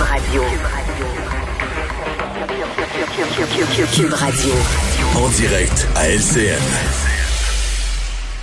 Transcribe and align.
Radio. 0.00 0.42
Cube 3.92 4.12
Radio. 4.12 4.52
En 5.16 5.28
direct 5.28 5.88
à 5.94 6.08
LCN. 6.08 6.58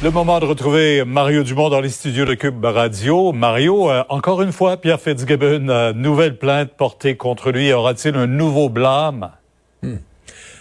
Le 0.03 0.11
moment 0.11 0.39
de 0.39 0.45
retrouver 0.45 1.03
Mario 1.03 1.43
Dumont 1.43 1.69
dans 1.69 1.81
les 1.81 1.89
studios 1.89 2.25
de 2.25 2.35
Cube 2.35 2.63
Radio. 2.63 3.31
Mario, 3.31 3.89
euh, 3.89 4.03
encore 4.09 4.41
une 4.43 4.51
fois, 4.51 4.77
Pierre 4.77 4.99
Fitzgibbon, 4.99 5.69
euh, 5.69 5.93
nouvelle 5.93 6.37
plainte 6.37 6.71
portée 6.77 7.17
contre 7.17 7.51
lui. 7.51 7.73
Aura-t-il 7.73 8.15
un 8.15 8.27
nouveau 8.27 8.69
blâme? 8.69 9.31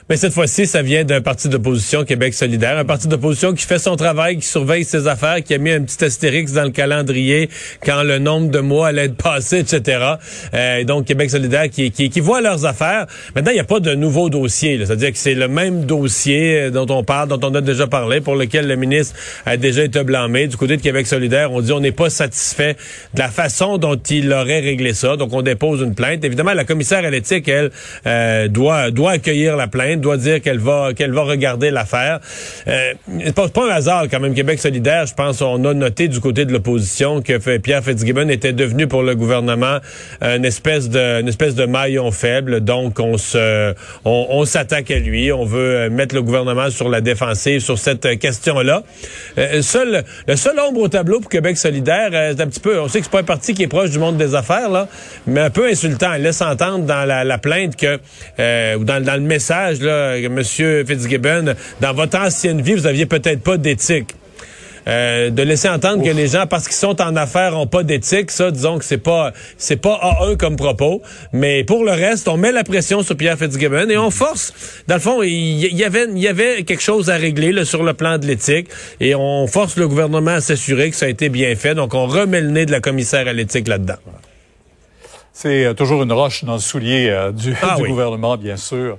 Mais 0.08 0.16
cette 0.16 0.34
fois-ci, 0.34 0.68
ça 0.68 0.82
vient 0.82 1.02
d'un 1.02 1.20
parti 1.20 1.48
d'opposition, 1.48 2.04
Québec 2.04 2.32
solidaire, 2.32 2.78
un 2.78 2.84
parti 2.84 3.08
d'opposition 3.08 3.52
qui 3.52 3.66
fait 3.66 3.80
son 3.80 3.96
travail, 3.96 4.36
qui 4.36 4.46
surveille 4.46 4.84
ses 4.84 5.08
affaires, 5.08 5.42
qui 5.42 5.52
a 5.52 5.58
mis 5.58 5.72
un 5.72 5.82
petit 5.82 6.04
astérix 6.04 6.52
dans 6.52 6.62
le 6.62 6.70
calendrier 6.70 7.50
quand 7.84 8.04
le 8.04 8.20
nombre 8.20 8.48
de 8.48 8.60
mois 8.60 8.86
allait 8.86 9.06
être 9.06 9.16
passé, 9.16 9.58
etc. 9.58 10.12
Euh, 10.54 10.84
donc, 10.84 11.06
Québec 11.06 11.28
solidaire 11.28 11.68
qui, 11.68 11.90
qui, 11.90 12.08
qui 12.08 12.20
voit 12.20 12.40
leurs 12.40 12.66
affaires. 12.66 13.06
Maintenant, 13.34 13.50
il 13.50 13.54
n'y 13.54 13.60
a 13.60 13.64
pas 13.64 13.80
de 13.80 13.96
nouveau 13.96 14.30
dossier. 14.30 14.78
C'est-à-dire 14.78 15.10
que 15.10 15.18
c'est 15.18 15.34
le 15.34 15.48
même 15.48 15.86
dossier 15.86 16.60
euh, 16.60 16.70
dont 16.70 16.86
on 16.88 17.02
parle, 17.02 17.28
dont 17.28 17.40
on 17.42 17.52
a 17.56 17.60
déjà 17.60 17.88
parlé, 17.88 18.20
pour 18.20 18.36
lequel 18.36 18.68
le 18.68 18.76
ministre 18.76 19.16
a 19.44 19.56
déjà 19.56 19.82
été 19.82 20.04
blâmé. 20.04 20.46
Du 20.46 20.56
côté 20.56 20.76
de 20.76 20.82
Québec 20.82 21.08
solidaire, 21.08 21.50
on 21.50 21.60
dit 21.60 21.72
on 21.72 21.80
n'est 21.80 21.90
pas 21.90 22.10
satisfait 22.10 22.76
de 23.14 23.18
la 23.18 23.28
façon 23.28 23.76
dont 23.76 23.96
il 23.96 24.32
aurait 24.32 24.60
réglé 24.60 24.94
ça. 24.94 25.16
Donc, 25.16 25.32
on 25.32 25.42
dépose 25.42 25.80
une 25.80 25.96
plainte. 25.96 26.24
Évidemment, 26.24 26.52
la 26.52 26.64
commissaire 26.64 27.04
à 27.04 27.10
l'éthique, 27.10 27.48
elle, 27.48 27.72
euh, 28.06 28.46
doit, 28.46 28.92
doit 28.92 29.10
accueillir 29.10 29.56
la 29.56 29.66
plainte 29.66 29.95
doit 30.00 30.16
dire 30.16 30.40
qu'elle 30.40 30.58
va 30.58 30.92
qu'elle 30.94 31.12
va 31.12 31.22
regarder 31.22 31.70
l'affaire. 31.70 32.20
Euh, 32.66 32.94
c'est 33.24 33.34
pas, 33.34 33.48
un 33.56 33.70
hasard 33.70 34.04
quand 34.10 34.20
même. 34.20 34.34
Québec 34.34 34.58
solidaire, 34.58 35.06
je 35.06 35.14
pense, 35.14 35.40
on 35.42 35.64
a 35.64 35.74
noté 35.74 36.08
du 36.08 36.20
côté 36.20 36.44
de 36.44 36.52
l'opposition 36.52 37.22
que 37.22 37.58
Pierre 37.58 37.82
Fitzgibbon 37.82 38.28
était 38.28 38.52
devenu 38.52 38.86
pour 38.86 39.02
le 39.02 39.14
gouvernement 39.14 39.78
une 40.20 40.44
espèce 40.44 40.88
de 40.88 41.26
espèce 41.28 41.54
de 41.54 41.66
maillon 41.66 42.10
faible. 42.10 42.60
Donc 42.60 42.98
on 43.00 43.18
se 43.18 43.74
on, 44.04 44.44
s'attaque 44.44 44.90
à 44.90 44.98
lui. 44.98 45.32
On 45.32 45.44
veut 45.44 45.76
euh, 45.76 45.90
mettre 45.90 46.14
le 46.14 46.22
gouvernement 46.22 46.70
sur 46.70 46.88
la 46.88 47.00
défensive 47.00 47.60
sur 47.60 47.78
cette 47.78 48.18
question-là. 48.18 48.82
Euh, 49.38 49.62
seul 49.62 50.04
le 50.26 50.36
seul 50.36 50.58
ombre 50.58 50.80
au 50.80 50.88
tableau 50.88 51.20
pour 51.20 51.30
Québec 51.30 51.56
solidaire, 51.56 52.10
euh, 52.12 52.32
c'est 52.36 52.42
un 52.42 52.46
petit 52.46 52.60
peu. 52.60 52.80
On 52.80 52.88
sait 52.88 52.98
que 53.00 53.04
c'est 53.04 53.10
pas 53.10 53.20
un 53.20 53.24
parti 53.24 53.54
qui 53.54 53.62
est 53.62 53.68
proche 53.68 53.90
du 53.90 53.98
monde 53.98 54.16
des 54.16 54.34
affaires 54.34 54.70
là, 54.70 54.88
mais 55.26 55.40
un 55.40 55.50
peu 55.50 55.66
insultant. 55.66 56.14
Il 56.14 56.22
laisse 56.22 56.40
entendre 56.40 56.84
dans 56.84 57.04
la, 57.04 57.38
plainte 57.38 57.76
que 57.76 57.96
ou 58.76 58.84
dans, 58.84 59.02
dans 59.04 59.14
le 59.14 59.20
message 59.20 59.78
là 59.86 60.28
Monsieur 60.28 60.84
Fitzgibbon, 60.84 61.54
dans 61.80 61.94
votre 61.94 62.18
ancienne 62.18 62.60
vie, 62.60 62.74
vous 62.74 62.86
aviez 62.86 63.06
peut-être 63.06 63.42
pas 63.42 63.56
d'éthique. 63.56 64.14
Euh, 64.88 65.30
de 65.30 65.42
laisser 65.42 65.68
entendre 65.68 66.04
que 66.04 66.10
les 66.10 66.28
gens, 66.28 66.46
parce 66.46 66.66
qu'ils 66.66 66.76
sont 66.76 67.00
en 67.02 67.16
affaires, 67.16 67.58
ont 67.58 67.66
pas 67.66 67.82
d'éthique, 67.82 68.30
ça, 68.30 68.52
disons 68.52 68.78
que 68.78 68.84
c'est 68.84 68.98
pas 68.98 69.32
c'est 69.58 69.80
pas 69.80 69.98
A1 70.00 70.36
comme 70.36 70.54
propos. 70.54 71.02
Mais 71.32 71.64
pour 71.64 71.84
le 71.84 71.90
reste, 71.90 72.28
on 72.28 72.36
met 72.36 72.52
la 72.52 72.62
pression 72.62 73.02
sur 73.02 73.16
Pierre 73.16 73.36
Fitzgibbon 73.36 73.90
et 73.90 73.98
on 73.98 74.12
force. 74.12 74.52
Dans 74.86 74.94
le 74.94 75.00
fond, 75.00 75.22
il 75.24 75.58
y, 75.58 75.84
avait 75.84 76.06
il 76.08 76.18
y 76.18 76.28
avait 76.28 76.62
quelque 76.62 76.82
chose 76.82 77.10
à 77.10 77.16
régler 77.16 77.50
là, 77.50 77.64
sur 77.64 77.82
le 77.82 77.94
plan 77.94 78.18
de 78.18 78.26
l'éthique 78.26 78.68
et 79.00 79.16
on 79.16 79.48
force 79.48 79.76
le 79.76 79.88
gouvernement 79.88 80.32
à 80.32 80.40
s'assurer 80.40 80.90
que 80.90 80.96
ça 80.96 81.06
a 81.06 81.08
été 81.08 81.30
bien 81.30 81.56
fait. 81.56 81.74
Donc 81.74 81.94
on 81.94 82.06
remet 82.06 82.40
le 82.40 82.50
nez 82.50 82.64
de 82.64 82.70
la 82.70 82.80
commissaire 82.80 83.26
à 83.26 83.32
l'éthique 83.32 83.66
là-dedans. 83.66 83.98
C'est 85.38 85.66
euh, 85.66 85.74
toujours 85.74 86.02
une 86.02 86.14
roche 86.14 86.44
dans 86.44 86.54
le 86.54 86.60
soulier 86.60 87.10
euh, 87.10 87.30
du, 87.30 87.54
ah 87.60 87.76
gouvernement, 87.86 88.38
bien 88.38 88.56
sûr. 88.56 88.96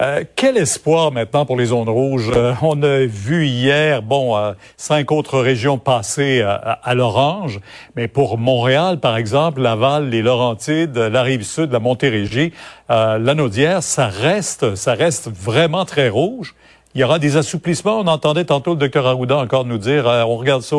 Euh, 0.00 0.22
quel 0.36 0.56
espoir 0.56 1.10
maintenant 1.10 1.44
pour 1.44 1.56
les 1.56 1.66
zones 1.66 1.88
rouges? 1.88 2.30
on 2.62 2.80
a 2.84 2.98
vu 3.06 3.48
hier, 3.48 4.00
bon, 4.00 4.36
cinq 4.76 5.10
autres 5.10 5.40
régions 5.40 5.78
passer 5.78 6.42
à, 6.42 6.94
l'orange, 6.94 7.58
mais 7.96 8.06
pour 8.06 8.38
Montréal, 8.38 9.00
par 9.00 9.16
exemple, 9.16 9.60
Laval, 9.60 10.10
les 10.10 10.22
Laurentides, 10.22 10.96
la 10.96 11.22
Rive-Sud, 11.22 11.72
la 11.72 11.80
Montérégie, 11.80 12.52
la 12.88 13.34
Naudière, 13.34 13.82
ça 13.82 14.06
reste, 14.06 14.76
ça 14.76 14.94
reste 14.94 15.28
vraiment 15.28 15.84
très 15.84 16.08
rouge. 16.08 16.54
Il 16.94 17.00
y 17.00 17.04
aura 17.04 17.18
des 17.18 17.36
assouplissements. 17.36 17.98
On 17.98 18.06
entendait 18.06 18.44
tantôt 18.44 18.72
le 18.72 18.78
docteur 18.78 19.06
Arruda 19.06 19.38
encore 19.38 19.64
nous 19.64 19.78
dire, 19.78 20.06
on 20.06 20.36
regarde 20.36 20.62
ça 20.62 20.76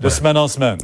de 0.00 0.08
semaine 0.10 0.36
en 0.36 0.46
semaine. 0.46 0.78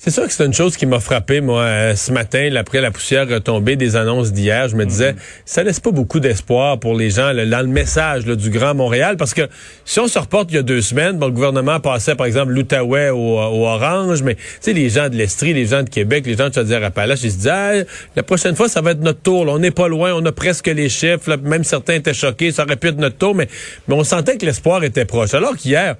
C'est 0.00 0.12
sûr 0.12 0.28
que 0.28 0.32
c'est 0.32 0.46
une 0.46 0.54
chose 0.54 0.76
qui 0.76 0.86
m'a 0.86 1.00
frappé, 1.00 1.40
moi, 1.40 1.62
euh, 1.62 1.96
ce 1.96 2.12
matin, 2.12 2.48
après 2.54 2.80
la 2.80 2.92
poussière 2.92 3.28
retombée 3.28 3.74
des 3.74 3.96
annonces 3.96 4.32
d'hier. 4.32 4.68
Je 4.68 4.76
me 4.76 4.86
disais, 4.86 5.14
mhm. 5.14 5.18
ça 5.44 5.64
laisse 5.64 5.80
pas 5.80 5.90
beaucoup 5.90 6.20
d'espoir 6.20 6.78
pour 6.78 6.94
les 6.94 7.10
gens 7.10 7.34
dans 7.34 7.60
le 7.60 7.66
message 7.66 8.24
du 8.24 8.50
Grand 8.50 8.74
Montréal, 8.74 9.16
parce 9.16 9.34
que 9.34 9.48
si 9.84 9.98
on 9.98 10.06
se 10.06 10.16
reporte 10.20 10.52
il 10.52 10.54
y 10.54 10.58
a 10.58 10.62
deux 10.62 10.82
semaines, 10.82 11.18
bon, 11.18 11.26
le 11.26 11.32
gouvernement 11.32 11.80
passait, 11.80 12.14
par 12.14 12.26
exemple, 12.26 12.52
l'Outaouais 12.52 13.10
au, 13.10 13.38
Orange, 13.40 14.22
mais 14.22 14.36
tu 14.36 14.42
sais, 14.60 14.72
les 14.72 14.88
gens 14.88 15.08
de 15.08 15.16
l'Estrie, 15.16 15.52
les 15.52 15.66
gens 15.66 15.82
de 15.82 15.90
Québec, 15.90 16.26
les 16.26 16.36
gens 16.36 16.48
de 16.48 16.54
Chaudière-Appalaches, 16.54 17.24
ils 17.24 17.32
se 17.32 17.36
disaient, 17.38 17.84
la 18.14 18.22
prochaine 18.22 18.54
fois, 18.54 18.68
ça 18.68 18.80
va 18.80 18.92
être 18.92 19.00
notre 19.00 19.20
tour. 19.20 19.46
on 19.48 19.58
n'est 19.58 19.72
pas 19.72 19.88
loin, 19.88 20.12
on 20.14 20.24
a 20.24 20.32
presque 20.32 20.68
les 20.68 20.88
chiffres. 20.88 21.36
même 21.42 21.64
certains 21.64 21.94
étaient 21.94 22.14
choqués, 22.14 22.52
ça 22.52 22.62
aurait 22.62 22.76
pu 22.76 22.86
être 22.86 22.98
notre 22.98 23.16
tour, 23.16 23.34
mais, 23.34 23.48
mais 23.88 23.96
on 23.96 24.04
sentait 24.04 24.36
que 24.36 24.46
l'espoir 24.46 24.84
était 24.84 25.06
proche. 25.06 25.34
Alors 25.34 25.56
qu'hier, 25.56 25.96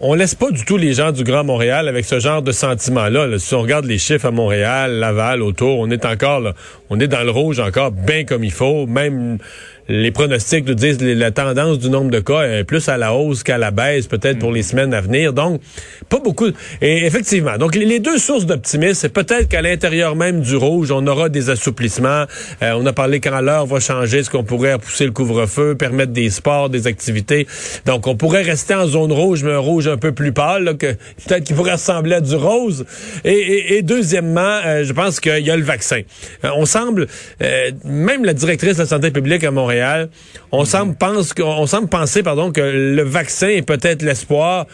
on 0.00 0.14
laisse 0.14 0.34
pas 0.34 0.50
du 0.50 0.64
tout 0.64 0.76
les 0.76 0.94
gens 0.94 1.12
du 1.12 1.24
Grand 1.24 1.44
Montréal 1.44 1.88
avec 1.88 2.04
ce 2.04 2.18
genre 2.18 2.42
de 2.42 2.52
sentiment-là. 2.52 3.38
Si 3.38 3.54
on 3.54 3.62
regarde 3.62 3.84
les 3.84 3.98
chiffres 3.98 4.26
à 4.26 4.30
Montréal, 4.30 4.98
Laval, 4.98 5.42
autour, 5.42 5.78
on 5.78 5.90
est 5.90 6.04
encore 6.04 6.40
là, 6.40 6.54
on 6.90 6.98
est 6.98 7.06
dans 7.06 7.22
le 7.22 7.30
rouge 7.30 7.60
encore 7.60 7.92
bien 7.92 8.24
comme 8.24 8.44
il 8.44 8.52
faut. 8.52 8.86
Même 8.86 9.38
les 9.88 10.10
pronostics 10.10 10.66
nous 10.66 10.74
disent 10.74 11.00
la 11.02 11.30
tendance 11.30 11.78
du 11.78 11.90
nombre 11.90 12.10
de 12.10 12.20
cas 12.20 12.42
est 12.42 12.64
plus 12.64 12.88
à 12.88 12.96
la 12.96 13.12
hausse 13.12 13.42
qu'à 13.42 13.58
la 13.58 13.70
baisse, 13.70 14.06
peut-être 14.06 14.38
pour 14.38 14.50
les 14.50 14.60
mm. 14.60 14.64
semaines 14.64 14.94
à 14.94 15.00
venir. 15.00 15.32
Donc, 15.32 15.60
pas 16.08 16.20
beaucoup. 16.20 16.48
Et 16.80 17.04
effectivement, 17.04 17.58
donc 17.58 17.74
les, 17.74 17.98
deux 17.98 18.18
sources 18.18 18.46
d'optimisme, 18.46 18.94
c'est 18.94 19.12
peut-être 19.12 19.48
qu'à 19.48 19.60
l'intérieur 19.60 20.16
même 20.16 20.40
du 20.40 20.56
rouge, 20.56 20.90
on 20.90 21.06
aura 21.06 21.28
des 21.28 21.50
assouplissements. 21.50 22.24
Euh, 22.62 22.72
on 22.76 22.86
a 22.86 22.92
parlé 22.92 23.20
quand 23.20 23.40
l'heure 23.40 23.66
va 23.66 23.78
changer, 23.80 24.22
ce 24.22 24.30
qu'on 24.30 24.44
pourrait 24.44 24.74
repousser 24.74 25.04
le 25.04 25.12
couvre-feu, 25.12 25.74
permettre 25.74 26.12
des 26.12 26.30
sports, 26.30 26.70
des 26.70 26.86
activités. 26.86 27.46
Donc, 27.84 28.06
on 28.06 28.16
pourrait 28.16 28.42
rester 28.42 28.74
en 28.74 28.86
zone 28.86 29.12
rouge, 29.12 29.44
mais 29.44 29.52
un 29.52 29.58
rouge 29.58 29.86
un 29.86 29.98
peu 29.98 30.12
plus 30.12 30.32
pâle, 30.32 30.76
que 30.78 30.92
peut-être 31.26 31.44
qu'il 31.44 31.56
pourrait 31.56 31.72
ressembler 31.72 32.16
à 32.16 32.20
du 32.20 32.34
rose. 32.34 32.86
Et, 33.24 33.82
deuxièmement, 33.82 34.60
euh, 34.64 34.84
je 34.84 34.92
pense 34.92 35.20
qu'il 35.20 35.44
y 35.44 35.50
a 35.50 35.56
le 35.56 35.62
vaccin. 35.62 36.00
Euh, 36.44 36.50
on 36.56 36.64
semble, 36.64 37.06
même 37.84 38.24
la 38.24 38.32
directrice 38.32 38.76
de 38.76 38.82
la 38.82 38.88
santé 38.88 39.10
publique 39.10 39.44
à 39.44 39.50
Montréal 39.50 39.73
on 40.52 40.64
semble 40.64 40.94
pense 40.96 41.32
qu'on 41.32 41.66
semble 41.66 41.88
penser 41.88 42.22
pardon 42.22 42.52
que 42.52 42.60
le 42.60 43.02
vaccin 43.02 43.48
est 43.48 43.62
peut-être 43.62 44.02
l'espoir. 44.02 44.66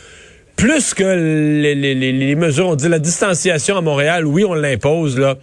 Plus 0.60 0.92
que 0.92 1.04
les, 1.04 2.34
mesures, 2.34 2.68
on 2.68 2.74
dit 2.74 2.90
la 2.90 2.98
distanciation 2.98 3.78
à 3.78 3.80
Montréal, 3.80 4.26
oui, 4.26 4.44
on 4.44 4.52
l'impose, 4.52 5.18
là, 5.18 5.36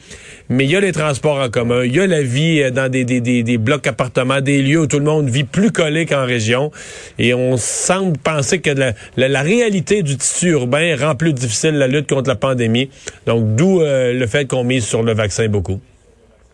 mais 0.47 0.65
il 0.65 0.69
y 0.69 0.75
a 0.75 0.79
les 0.79 0.91
transports 0.91 1.39
en 1.39 1.49
commun, 1.49 1.83
il 1.83 1.95
y 1.95 1.99
a 1.99 2.05
la 2.05 2.21
vie 2.21 2.61
euh, 2.61 2.69
dans 2.69 2.87
des, 2.87 3.03
des, 3.03 3.57
blocs 3.57 3.87
appartements, 3.87 4.41
des 4.41 4.61
lieux 4.61 4.81
où 4.81 4.85
tout 4.85 4.99
le 4.99 5.05
monde 5.05 5.27
vit 5.27 5.43
plus 5.43 5.71
collé 5.71 6.05
qu'en 6.05 6.23
région, 6.23 6.71
et 7.17 7.33
on 7.33 7.57
semble 7.57 8.15
penser 8.19 8.59
que 8.59 8.69
la, 8.69 9.41
réalité 9.41 10.03
du 10.03 10.17
tissu 10.17 10.49
urbain 10.49 10.95
rend 10.95 11.15
plus 11.15 11.33
difficile 11.33 11.79
la 11.79 11.87
lutte 11.87 12.07
contre 12.07 12.29
la 12.29 12.35
pandémie. 12.35 12.91
Donc, 13.25 13.55
d'où 13.55 13.81
euh, 13.81 14.13
le 14.13 14.27
fait 14.27 14.45
qu'on 14.45 14.63
mise 14.63 14.85
sur 14.85 15.01
le 15.01 15.15
vaccin 15.15 15.47
beaucoup. 15.47 15.81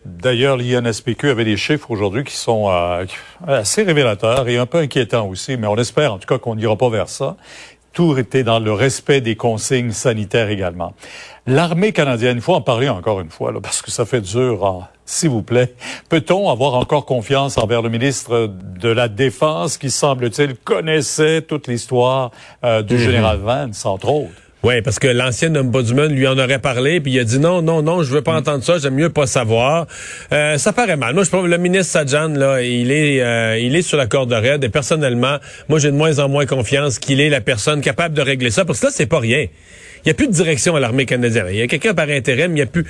D'ailleurs, 0.04 0.58
l'INSPQ 0.58 1.30
avait 1.30 1.44
des 1.44 1.56
chiffres 1.56 1.90
aujourd'hui 1.90 2.24
qui 2.24 2.36
sont 2.36 2.68
euh, 2.68 3.06
assez 3.46 3.82
révélateurs 3.82 4.48
et 4.48 4.58
un 4.58 4.66
peu 4.66 4.78
inquiétants 4.78 5.26
aussi, 5.28 5.56
mais 5.56 5.66
on 5.66 5.76
espère 5.76 6.12
en 6.12 6.18
tout 6.18 6.26
cas 6.26 6.38
qu'on 6.38 6.56
n'ira 6.56 6.76
pas 6.76 6.90
vers 6.90 7.08
ça. 7.08 7.36
Tout 7.94 8.18
était 8.18 8.42
dans 8.42 8.58
le 8.58 8.72
respect 8.72 9.20
des 9.20 9.36
consignes 9.36 9.92
sanitaires 9.92 10.50
également. 10.50 10.94
L'armée 11.46 11.92
canadienne, 11.92 12.36
il 12.36 12.42
faut 12.42 12.54
en 12.54 12.60
parler 12.60 12.88
encore 12.88 13.20
une 13.20 13.30
fois, 13.30 13.52
là, 13.52 13.60
parce 13.62 13.82
que 13.82 13.90
ça 13.90 14.04
fait 14.04 14.20
dur, 14.20 14.66
hein. 14.66 14.88
s'il 15.06 15.30
vous 15.30 15.42
plaît. 15.42 15.74
Peut-on 16.08 16.50
avoir 16.50 16.74
encore 16.74 17.06
confiance 17.06 17.56
envers 17.56 17.80
le 17.80 17.88
ministre 17.88 18.50
de 18.80 18.88
la 18.88 19.08
Défense 19.08 19.78
qui, 19.78 19.90
semble-t-il, 19.90 20.56
connaissait 20.56 21.42
toute 21.42 21.68
l'histoire 21.68 22.32
euh, 22.64 22.82
du 22.82 22.94
mhm. 22.94 23.00
général 23.00 23.38
Vance, 23.38 23.86
entre 23.86 24.08
autres? 24.08 24.43
Oui, 24.64 24.80
parce 24.80 24.98
que 24.98 25.08
l'ancien 25.08 25.54
ombudsman 25.54 26.10
lui 26.10 26.26
en 26.26 26.38
aurait 26.38 26.58
parlé, 26.58 26.98
puis 26.98 27.12
il 27.12 27.20
a 27.20 27.24
dit 27.24 27.38
non, 27.38 27.60
non, 27.60 27.82
non, 27.82 28.02
je 28.02 28.10
veux 28.10 28.22
pas 28.22 28.32
mm. 28.32 28.38
entendre 28.38 28.64
ça, 28.64 28.78
j'aime 28.78 28.94
mieux 28.94 29.10
pas 29.10 29.26
savoir. 29.26 29.86
Euh, 30.32 30.56
ça 30.56 30.72
paraît 30.72 30.96
mal. 30.96 31.12
Moi, 31.12 31.24
je 31.24 31.28
trouve 31.28 31.46
le 31.48 31.58
ministre 31.58 31.92
Sajan, 31.92 32.28
là, 32.28 32.62
il 32.62 32.90
est, 32.90 33.20
euh, 33.20 33.58
il 33.58 33.76
est 33.76 33.82
sur 33.82 33.98
la 33.98 34.06
corde 34.06 34.32
raide, 34.32 34.64
et 34.64 34.70
personnellement, 34.70 35.36
moi, 35.68 35.78
j'ai 35.78 35.90
de 35.90 35.96
moins 35.96 36.18
en 36.18 36.30
moins 36.30 36.46
confiance 36.46 36.98
qu'il 36.98 37.20
est 37.20 37.28
la 37.28 37.42
personne 37.42 37.82
capable 37.82 38.14
de 38.14 38.22
régler 38.22 38.50
ça, 38.50 38.64
parce 38.64 38.80
que 38.80 38.86
là, 38.86 38.92
c'est 38.94 39.04
pas 39.04 39.18
rien. 39.18 39.48
Il 40.04 40.08
n'y 40.08 40.10
a 40.12 40.14
plus 40.14 40.28
de 40.28 40.32
direction 40.32 40.76
à 40.76 40.80
l'armée 40.80 41.04
canadienne. 41.04 41.46
Il 41.50 41.56
y 41.56 41.62
a 41.62 41.66
quelqu'un 41.66 41.92
par 41.92 42.08
intérim, 42.08 42.52
il 42.52 42.54
n'y 42.54 42.62
a 42.62 42.66
plus... 42.66 42.84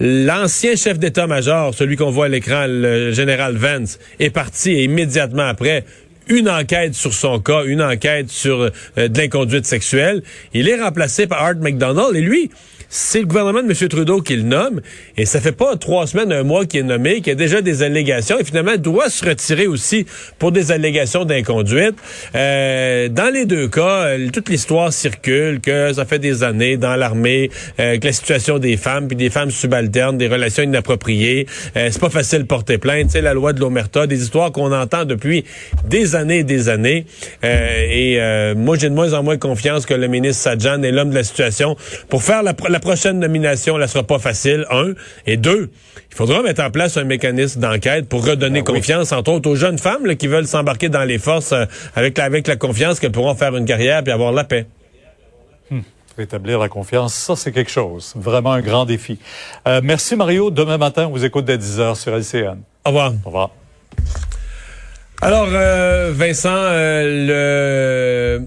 L'ancien 0.00 0.74
chef 0.74 0.98
d'état-major, 0.98 1.74
celui 1.74 1.96
qu'on 1.96 2.10
voit 2.10 2.26
à 2.26 2.28
l'écran, 2.28 2.64
le 2.66 3.12
général 3.12 3.56
Vance, 3.56 3.98
est 4.20 4.30
parti 4.30 4.72
et 4.72 4.84
immédiatement 4.84 5.46
après, 5.46 5.84
une 6.28 6.48
enquête 6.48 6.94
sur 6.94 7.12
son 7.12 7.40
cas, 7.40 7.64
une 7.64 7.82
enquête 7.82 8.30
sur 8.30 8.60
euh, 8.60 9.08
de 9.08 9.18
l'inconduite 9.18 9.66
sexuelle. 9.66 10.22
Il 10.54 10.68
est 10.68 10.80
remplacé 10.80 11.26
par 11.26 11.42
Art 11.42 11.56
McDonald 11.56 12.14
et 12.14 12.20
lui, 12.20 12.50
c'est 12.88 13.20
le 13.20 13.26
gouvernement 13.26 13.62
de 13.62 13.68
M. 13.68 13.88
Trudeau 13.88 14.20
qui 14.20 14.36
le 14.36 14.42
nomme, 14.42 14.80
et 15.16 15.26
ça 15.26 15.40
fait 15.40 15.52
pas 15.52 15.76
trois 15.76 16.06
semaines, 16.06 16.32
un 16.32 16.42
mois 16.42 16.64
qu'il 16.66 16.80
est 16.80 16.84
nommé, 16.84 17.16
qu'il 17.16 17.28
y 17.28 17.30
a 17.30 17.34
déjà 17.34 17.60
des 17.60 17.82
allégations, 17.82 18.38
et 18.38 18.44
finalement 18.44 18.76
doit 18.76 19.10
se 19.10 19.24
retirer 19.24 19.66
aussi 19.66 20.06
pour 20.38 20.52
des 20.52 20.72
allégations 20.72 21.24
d'inconduite. 21.24 21.96
Euh, 22.34 23.08
dans 23.08 23.32
les 23.32 23.44
deux 23.44 23.68
cas, 23.68 24.06
euh, 24.06 24.30
toute 24.30 24.48
l'histoire 24.48 24.92
circule, 24.92 25.60
que 25.60 25.92
ça 25.92 26.04
fait 26.04 26.18
des 26.18 26.42
années 26.42 26.76
dans 26.76 26.96
l'armée, 26.96 27.50
euh, 27.78 27.98
que 27.98 28.06
la 28.06 28.12
situation 28.12 28.58
des 28.58 28.76
femmes, 28.76 29.08
puis 29.08 29.16
des 29.16 29.30
femmes 29.30 29.50
subalternes, 29.50 30.16
des 30.18 30.28
relations 30.28 30.62
inappropriées, 30.62 31.46
euh, 31.76 31.88
c'est 31.90 32.00
pas 32.00 32.10
facile 32.10 32.40
de 32.40 32.46
porter 32.46 32.78
plainte, 32.78 33.10
sais, 33.10 33.20
la 33.20 33.34
loi 33.34 33.52
de 33.52 33.60
l'Omerta, 33.60 34.06
des 34.06 34.22
histoires 34.22 34.52
qu'on 34.52 34.72
entend 34.72 35.04
depuis 35.04 35.44
des 35.86 36.14
années 36.14 36.38
et 36.38 36.44
des 36.44 36.68
années. 36.68 37.06
et 37.42 38.18
moi, 38.56 38.76
j'ai 38.78 38.88
de 38.88 38.94
moins 38.94 39.12
en 39.14 39.22
moins 39.22 39.36
confiance 39.36 39.86
que 39.86 39.94
le 39.94 40.08
ministre 40.08 40.42
Sajjan 40.42 40.82
est 40.82 40.92
l'homme 40.92 41.10
de 41.10 41.14
la 41.14 41.24
situation. 41.24 41.76
Pour 42.08 42.22
faire 42.22 42.42
la, 42.42 42.54
prochaine 42.78 43.18
nomination, 43.18 43.78
elle 43.78 43.88
sera 43.88 44.04
pas 44.04 44.18
facile, 44.18 44.66
un. 44.70 44.92
Et 45.26 45.36
deux, 45.36 45.70
il 46.10 46.16
faudra 46.16 46.42
mettre 46.42 46.62
en 46.62 46.70
place 46.70 46.96
un 46.96 47.04
mécanisme 47.04 47.60
d'enquête 47.60 48.08
pour 48.08 48.24
redonner 48.24 48.62
ben 48.62 48.74
confiance, 48.74 49.12
entre 49.12 49.32
autres, 49.32 49.50
aux 49.50 49.54
jeunes 49.54 49.78
femmes 49.78 50.16
qui 50.16 50.26
veulent 50.26 50.46
s'embarquer 50.46 50.88
dans 50.88 51.04
les 51.04 51.18
forces 51.18 51.52
euh, 51.52 51.64
avec, 51.94 52.18
la, 52.18 52.24
avec 52.24 52.46
la 52.46 52.56
confiance 52.56 53.00
qu'elles 53.00 53.12
pourront 53.12 53.34
faire 53.34 53.56
une 53.56 53.64
carrière 53.64 54.02
et 54.06 54.10
avoir 54.10 54.32
la 54.32 54.44
paix. 54.44 54.66
Hmm. 55.70 55.80
Rétablir 56.16 56.58
la 56.58 56.68
confiance, 56.68 57.14
ça 57.14 57.36
c'est 57.36 57.52
quelque 57.52 57.70
chose. 57.70 58.12
Vraiment 58.16 58.52
un 58.52 58.60
grand 58.60 58.84
défi. 58.84 59.18
Euh, 59.66 59.80
merci 59.82 60.16
Mario. 60.16 60.50
Demain 60.50 60.78
matin, 60.78 61.06
on 61.06 61.10
vous 61.10 61.24
écoute 61.24 61.44
dès 61.44 61.56
10h 61.56 61.94
sur 61.94 62.14
LCN. 62.14 62.58
Au 62.84 62.88
revoir. 62.88 63.12
Au 63.24 63.28
revoir. 63.28 63.50
Alors, 65.20 65.48
euh, 65.50 66.12
Vincent, 66.14 66.70
le 66.70 68.46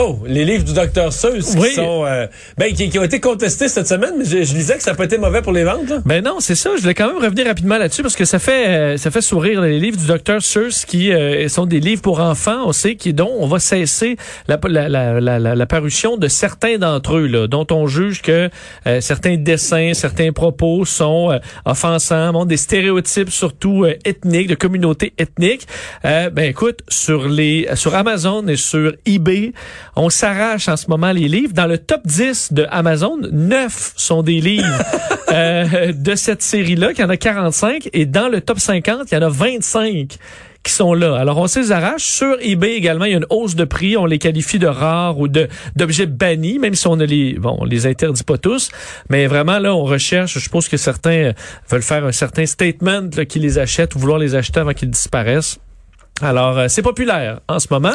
Oh, 0.00 0.16
les 0.26 0.44
livres 0.44 0.62
du 0.62 0.74
docteur 0.74 1.12
Seuss 1.12 1.56
qui 1.56 1.74
sont 1.74 2.04
euh, 2.06 2.28
ben, 2.56 2.72
qui, 2.72 2.96
ont 3.00 3.02
été 3.02 3.18
contestés 3.18 3.66
cette 3.66 3.88
semaine, 3.88 4.14
mais 4.16 4.24
je, 4.24 4.36
disais 4.36 4.76
que 4.76 4.82
ça 4.82 4.92
n'a 4.92 4.96
pas 4.96 5.06
été 5.06 5.18
mauvais 5.18 5.42
pour 5.42 5.50
les 5.50 5.64
ventes. 5.64 5.88
Là. 5.88 5.98
Ben 6.04 6.22
non, 6.22 6.36
c'est 6.38 6.54
ça. 6.54 6.70
Je 6.76 6.82
voulais 6.82 6.94
quand 6.94 7.08
même 7.08 7.20
revenir 7.20 7.46
rapidement 7.46 7.78
là-dessus 7.78 8.02
parce 8.02 8.14
que 8.14 8.24
ça 8.24 8.38
fait 8.38 8.68
euh, 8.68 8.96
ça 8.96 9.10
fait 9.10 9.22
sourire 9.22 9.60
les 9.60 9.80
livres 9.80 9.96
du 9.96 10.06
docteur 10.06 10.40
Seuss 10.40 10.84
qui 10.84 11.12
euh, 11.12 11.48
sont 11.48 11.66
des 11.66 11.80
livres 11.80 12.00
pour 12.00 12.20
enfants. 12.20 12.62
On 12.66 12.72
sait 12.72 12.94
qui 12.94 13.12
dont 13.12 13.32
on 13.40 13.48
va 13.48 13.58
cesser 13.58 14.16
la, 14.46 14.60
la, 14.68 15.20
la, 15.20 15.38
la 15.40 15.66
parution 15.66 16.16
de 16.16 16.28
certains 16.28 16.78
d'entre 16.78 17.16
eux, 17.16 17.26
là, 17.26 17.48
dont 17.48 17.66
on 17.72 17.88
juge 17.88 18.22
que 18.22 18.50
certains 19.00 19.36
dessins, 19.36 19.94
certains 19.94 20.30
propos 20.30 20.84
sont 20.84 21.36
offensants, 21.64 22.32
montrent 22.32 22.46
des 22.46 22.56
stéréotypes 22.56 23.30
surtout 23.30 23.84
ethniques, 24.04 24.48
de 24.48 24.54
communautés 24.54 25.12
ethniques. 25.18 25.66
ben 26.04 26.38
écoute, 26.38 26.82
sur 26.88 27.28
les 27.28 27.68
sur 27.74 27.96
Amazon 27.96 28.46
et 28.46 28.56
sur 28.56 28.92
eBay 29.06 29.52
on 29.98 30.10
s'arrache 30.10 30.68
en 30.68 30.76
ce 30.76 30.88
moment 30.88 31.10
les 31.10 31.28
livres. 31.28 31.52
Dans 31.52 31.66
le 31.66 31.76
top 31.76 32.02
10 32.06 32.52
de 32.52 32.66
Amazon, 32.70 33.18
9 33.30 33.92
sont 33.96 34.22
des 34.22 34.40
livres 34.40 34.82
euh, 35.32 35.92
de 35.92 36.14
cette 36.14 36.42
série-là, 36.42 36.94
qu'il 36.94 37.04
y 37.04 37.06
en 37.06 37.10
a 37.10 37.16
45. 37.16 37.90
Et 37.92 38.06
dans 38.06 38.28
le 38.28 38.40
top 38.40 38.60
50, 38.60 39.10
il 39.10 39.14
y 39.14 39.18
en 39.18 39.22
a 39.22 39.28
25 39.28 40.16
qui 40.62 40.72
sont 40.72 40.94
là. 40.94 41.16
Alors, 41.16 41.38
on 41.38 41.46
les 41.46 41.72
arrache. 41.72 42.04
Sur 42.04 42.36
eBay 42.40 42.74
également, 42.74 43.06
il 43.06 43.12
y 43.12 43.14
a 43.14 43.18
une 43.18 43.26
hausse 43.30 43.56
de 43.56 43.64
prix. 43.64 43.96
On 43.96 44.06
les 44.06 44.18
qualifie 44.18 44.58
de 44.58 44.66
rares 44.66 45.18
ou 45.18 45.26
de 45.26 45.48
d'objets 45.74 46.06
bannis, 46.06 46.58
même 46.58 46.74
si 46.74 46.86
on 46.86 46.96
ne 46.96 47.04
les 47.04 47.34
bon, 47.34 47.56
on 47.60 47.64
les 47.64 47.86
interdit 47.86 48.24
pas 48.24 48.38
tous. 48.38 48.70
Mais 49.08 49.26
vraiment, 49.26 49.58
là, 49.58 49.74
on 49.74 49.84
recherche. 49.84 50.34
Je 50.34 50.38
suppose 50.38 50.68
que 50.68 50.76
certains 50.76 51.32
veulent 51.70 51.82
faire 51.82 52.04
un 52.04 52.12
certain 52.12 52.46
statement 52.46 53.08
qui 53.28 53.38
les 53.40 53.58
achètent 53.58 53.94
ou 53.96 53.98
vouloir 53.98 54.18
les 54.18 54.34
acheter 54.34 54.60
avant 54.60 54.74
qu'ils 54.74 54.90
disparaissent. 54.90 55.58
Alors, 56.20 56.58
euh, 56.58 56.66
c'est 56.68 56.82
populaire 56.82 57.40
en 57.48 57.58
ce 57.58 57.68
moment. 57.70 57.94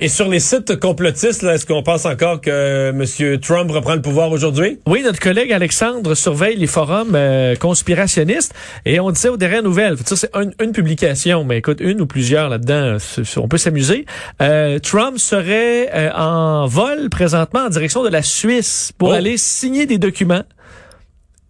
Et 0.00 0.08
sur 0.08 0.26
les 0.26 0.40
sites 0.40 0.80
complotistes, 0.80 1.42
est-ce 1.44 1.66
qu'on 1.66 1.82
pense 1.82 2.06
encore 2.06 2.40
que 2.40 2.90
M. 2.90 3.38
Trump 3.40 3.70
reprend 3.70 3.94
le 3.94 4.00
pouvoir 4.00 4.30
aujourd'hui? 4.30 4.80
Oui, 4.86 5.02
notre 5.02 5.20
collègue 5.20 5.52
Alexandre 5.52 6.14
surveille 6.14 6.56
les 6.56 6.66
forums 6.66 7.14
euh, 7.14 7.54
conspirationnistes 7.56 8.54
et 8.86 9.00
on 9.00 9.10
disait 9.10 9.28
aux 9.28 9.36
dernières 9.36 9.62
nouvelles, 9.62 9.98
c'est 10.06 10.30
une, 10.34 10.72
publication, 10.72 11.44
mais 11.44 11.58
écoute, 11.58 11.78
une 11.80 12.00
ou 12.00 12.06
plusieurs 12.06 12.48
là-dedans, 12.48 12.96
on 13.36 13.48
peut 13.48 13.58
s'amuser. 13.58 14.06
Euh, 14.40 14.78
Trump 14.78 15.18
serait 15.18 16.10
en 16.14 16.66
vol 16.66 17.10
présentement 17.10 17.66
en 17.66 17.68
direction 17.68 18.02
de 18.02 18.08
la 18.08 18.22
Suisse 18.22 18.92
pour 18.96 19.10
oh. 19.10 19.12
aller 19.12 19.36
signer 19.36 19.84
des 19.84 19.98
documents. 19.98 20.44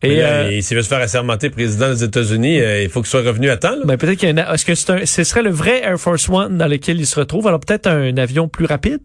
Et 0.02 0.22
euh, 0.22 0.60
s'il 0.60 0.76
veut 0.76 0.82
se 0.82 0.88
faire 0.88 1.00
assermenter 1.00 1.48
président 1.48 1.88
des 1.90 2.02
États-Unis, 2.02 2.60
euh, 2.60 2.82
il 2.82 2.88
faut 2.88 3.00
qu'il 3.00 3.10
soit 3.10 3.22
revenu 3.22 3.50
à 3.50 3.56
temps. 3.56 3.76
Ben, 3.84 3.96
peut-être 3.96 4.18
qu'il 4.18 4.28
y 4.28 4.40
a 4.40 4.50
un, 4.50 4.52
est-ce 4.52 4.64
que 4.64 4.74
c'est 4.74 4.90
un, 4.90 5.06
ce 5.06 5.22
serait 5.22 5.42
le 5.42 5.50
vrai 5.50 5.80
Air 5.82 5.98
Force 5.98 6.28
One 6.28 6.58
dans 6.58 6.66
lequel 6.66 6.98
il 6.98 7.06
se 7.06 7.18
retrouve? 7.18 7.46
Alors 7.46 7.60
peut-être 7.60 7.86
un 7.86 8.16
avion 8.16 8.48
plus 8.48 8.66
rapide, 8.66 9.00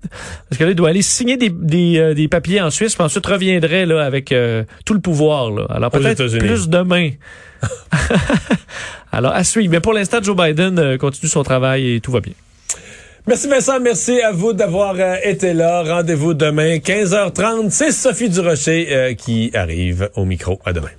parce 0.49 0.57
que 0.57 0.63
là 0.63 0.71
il 0.71 0.75
doit 0.75 0.89
aller 0.89 1.03
signer 1.03 1.37
des, 1.37 1.49
des, 1.49 1.99
euh, 1.99 2.13
des 2.15 2.27
papiers 2.27 2.61
en 2.61 2.71
Suisse, 2.71 2.95
puis 2.95 3.03
ensuite 3.03 3.25
reviendrait 3.27 3.85
là 3.85 4.03
avec 4.03 4.31
euh, 4.31 4.63
tout 4.85 4.95
le 4.95 4.99
pouvoir. 4.99 5.51
Là. 5.51 5.67
Alors 5.69 5.91
peut-être 5.91 6.25
plus 6.39 6.67
demain. 6.67 7.11
Alors 9.11 9.33
à 9.33 9.43
suivre. 9.43 9.71
Mais 9.71 9.79
pour 9.79 9.93
l'instant, 9.93 10.17
Joe 10.21 10.35
Biden 10.35 10.97
continue 10.97 11.29
son 11.29 11.43
travail 11.43 11.95
et 11.95 12.01
tout 12.01 12.11
va 12.11 12.21
bien. 12.21 12.33
Merci 13.27 13.49
Vincent, 13.49 13.79
merci 13.81 14.21
à 14.21 14.31
vous 14.31 14.53
d'avoir 14.53 14.95
été 15.21 15.53
là. 15.53 15.83
Rendez-vous 15.83 16.33
demain 16.33 16.77
15h30. 16.77 17.69
C'est 17.71 17.91
Sophie 17.91 18.29
Durocher 18.29 19.15
qui 19.17 19.51
arrive 19.53 20.09
au 20.15 20.23
micro. 20.23 20.59
À 20.63 20.71
demain. 20.71 20.96